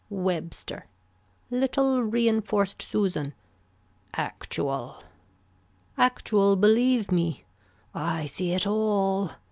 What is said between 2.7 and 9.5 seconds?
Susan. Actual. Actual believe me. I see it all.